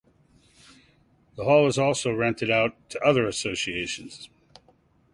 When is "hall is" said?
1.43-1.77